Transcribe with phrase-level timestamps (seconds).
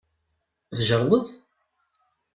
[0.77, 1.25] Tjerrdeḍ?